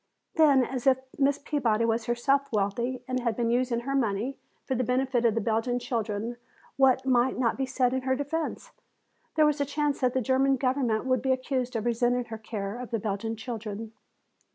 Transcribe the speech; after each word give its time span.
Then 0.33 0.63
as 0.63 0.85
this 0.85 0.97
Miss 1.19 1.37
Peabody 1.37 1.85
was 1.85 2.05
herself 2.05 2.51
wealthy 2.51 3.03
and 3.07 3.19
had 3.19 3.35
been 3.35 3.51
using 3.51 3.81
her 3.81 3.93
money 3.93 4.35
for 4.63 4.73
the 4.73 4.83
benefit 4.83 5.25
of 5.25 5.35
the 5.35 5.41
Belgian 5.41 5.77
children, 5.77 6.37
what 6.75 7.05
might 7.05 7.37
not 7.37 7.55
be 7.55 7.67
said 7.67 7.93
in 7.93 8.01
her 8.01 8.15
defense? 8.15 8.71
There 9.35 9.45
was 9.45 9.61
a 9.61 9.63
chance 9.63 9.99
that 9.99 10.15
the 10.15 10.19
German 10.21 10.55
government 10.57 11.05
would 11.05 11.21
be 11.21 11.31
accused 11.31 11.75
of 11.75 11.85
resenting 11.85 12.25
her 12.33 12.39
care 12.39 12.79
of 12.79 12.89
the 12.89 12.97
Belgian 12.97 13.35
children. 13.35 13.91